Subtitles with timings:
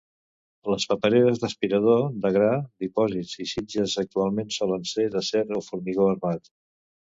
[0.73, 2.47] Les papereres d'aspirador de gra
[2.85, 6.53] ,dipòsits i sitges actualment solen ser d'acer o formigó armat.